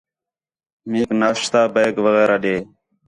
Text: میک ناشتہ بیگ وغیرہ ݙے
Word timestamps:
میک 0.89 1.09
ناشتہ 1.19 1.61
بیگ 1.73 1.95
وغیرہ 2.05 2.35
ݙے 2.43 2.55